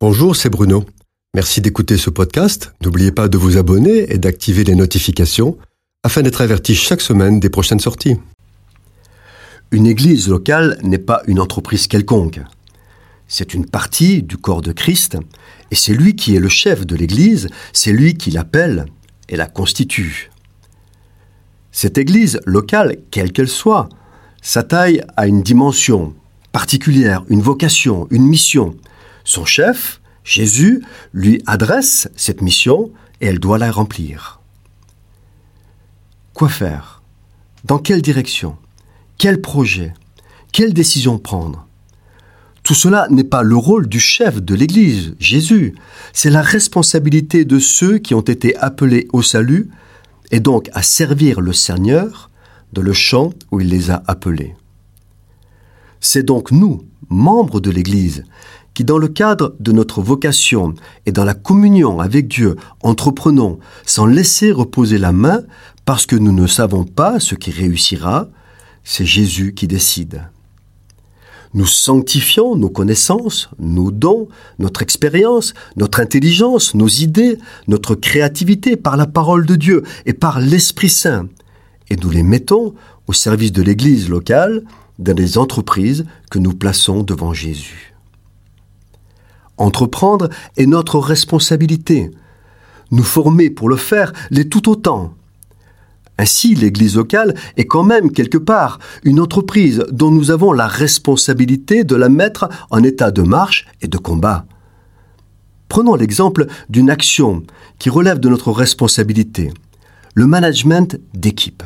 [0.00, 0.84] Bonjour, c'est Bruno.
[1.34, 2.72] Merci d'écouter ce podcast.
[2.84, 5.58] N'oubliez pas de vous abonner et d'activer les notifications
[6.04, 8.16] afin d'être averti chaque semaine des prochaines sorties.
[9.72, 12.40] Une église locale n'est pas une entreprise quelconque.
[13.26, 15.18] C'est une partie du corps de Christ,
[15.72, 18.86] et c'est lui qui est le chef de l'église, c'est lui qui l'appelle
[19.28, 20.30] et la constitue.
[21.72, 23.88] Cette église locale, quelle qu'elle soit,
[24.42, 26.14] sa taille a une dimension
[26.52, 28.76] particulière, une vocation, une mission.
[29.28, 30.82] Son chef, Jésus,
[31.12, 34.40] lui adresse cette mission et elle doit la remplir.
[36.32, 37.02] Quoi faire?
[37.66, 38.56] Dans quelle direction?
[39.18, 39.92] Quel projet?
[40.50, 41.68] Quelle décision prendre?
[42.62, 45.74] Tout cela n'est pas le rôle du chef de l'Église, Jésus,
[46.14, 49.68] c'est la responsabilité de ceux qui ont été appelés au salut
[50.30, 52.30] et donc à servir le Seigneur
[52.72, 54.54] dans le champ où il les a appelés.
[56.00, 58.24] C'est donc nous, membres de l'Église,
[58.74, 60.74] qui, dans le cadre de notre vocation
[61.06, 65.42] et dans la communion avec Dieu, entreprenons sans laisser reposer la main
[65.84, 68.28] parce que nous ne savons pas ce qui réussira,
[68.84, 70.22] c'est Jésus qui décide.
[71.54, 78.96] Nous sanctifions nos connaissances, nos dons, notre expérience, notre intelligence, nos idées, notre créativité par
[78.96, 81.26] la parole de Dieu et par l'Esprit Saint,
[81.90, 82.74] et nous les mettons
[83.06, 84.62] au service de l'Église locale
[84.98, 87.94] dans les entreprises que nous plaçons devant Jésus.
[89.56, 92.10] Entreprendre est notre responsabilité.
[92.90, 95.14] Nous former pour le faire l'est tout autant.
[96.16, 101.84] Ainsi, l'Église locale est quand même quelque part une entreprise dont nous avons la responsabilité
[101.84, 104.46] de la mettre en état de marche et de combat.
[105.68, 107.44] Prenons l'exemple d'une action
[107.78, 109.52] qui relève de notre responsabilité,
[110.14, 111.62] le management d'équipe.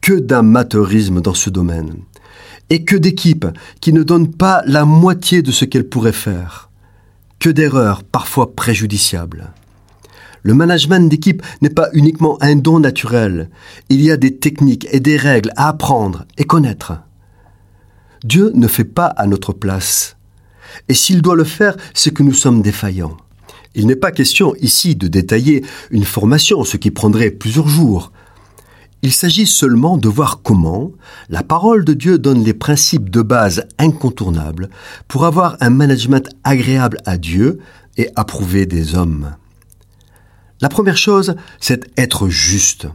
[0.00, 1.96] Que d'amateurisme dans ce domaine
[2.74, 3.46] et que d'équipes
[3.80, 6.70] qui ne donnent pas la moitié de ce qu'elles pourraient faire.
[7.38, 9.52] Que d'erreurs parfois préjudiciables.
[10.42, 13.48] Le management d'équipe n'est pas uniquement un don naturel.
[13.90, 16.94] Il y a des techniques et des règles à apprendre et connaître.
[18.24, 20.16] Dieu ne fait pas à notre place.
[20.88, 23.16] Et s'il doit le faire, c'est que nous sommes défaillants.
[23.76, 28.10] Il n'est pas question ici de détailler une formation, ce qui prendrait plusieurs jours.
[29.04, 30.90] Il s'agit seulement de voir comment
[31.28, 34.70] la parole de Dieu donne les principes de base incontournables
[35.08, 37.58] pour avoir un management agréable à Dieu
[37.98, 39.36] et approuvé des hommes.
[40.62, 42.86] La première chose, c'est être juste.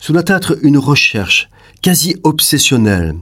[0.00, 1.48] Ce doit être une recherche
[1.82, 3.14] quasi obsessionnelle.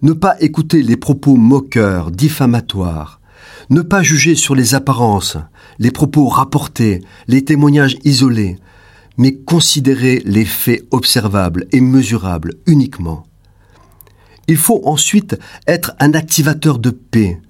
[0.00, 3.20] Ne pas écouter les propos moqueurs, diffamatoires.
[3.68, 5.38] Ne pas juger sur les apparences,
[5.80, 8.60] les propos rapportés, les témoignages isolés,
[9.16, 13.26] mais considérer les faits observables et mesurables uniquement.
[14.48, 17.40] Il faut ensuite être un activateur de paix.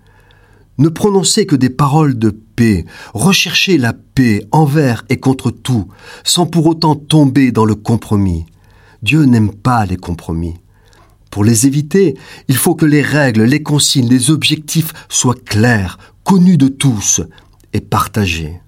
[0.78, 5.88] Ne prononcer que des paroles de paix, rechercher la paix envers et contre tout,
[6.24, 8.46] sans pour autant tomber dans le compromis.
[9.02, 10.54] Dieu n'aime pas les compromis.
[11.30, 12.16] Pour les éviter,
[12.48, 17.20] il faut que les règles, les consignes, les objectifs soient clairs, connus de tous
[17.72, 18.60] et partagés.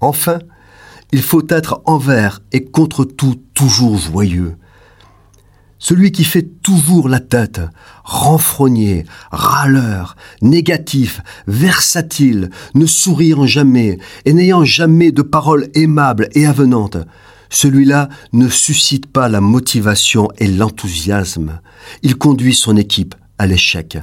[0.00, 0.38] Enfin,
[1.12, 4.56] il faut être envers et contre tout toujours joyeux.
[5.78, 7.60] Celui qui fait toujours la tête,
[8.04, 16.98] renfrogné, râleur, négatif, versatile, ne souriant jamais et n'ayant jamais de paroles aimables et avenantes,
[17.50, 21.60] celui-là ne suscite pas la motivation et l'enthousiasme.
[22.02, 23.98] Il conduit son équipe à l'échec.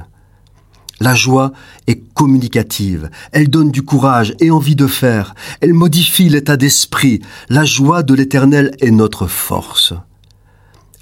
[1.02, 1.52] La joie
[1.86, 7.64] est communicative, elle donne du courage et envie de faire, elle modifie l'état d'esprit, la
[7.64, 9.94] joie de l'Éternel est notre force.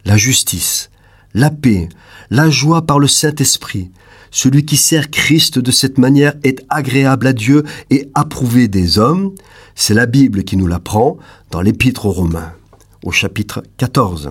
[0.04, 0.90] La justice,
[1.34, 1.88] la paix,
[2.30, 3.90] la joie par le Saint-Esprit,
[4.30, 9.34] celui qui sert Christ de cette manière est agréable à Dieu et approuvé des hommes,
[9.74, 11.16] c'est la Bible qui nous l'apprend
[11.50, 12.52] dans l'Épître aux Romains,
[13.04, 14.30] au chapitre 14.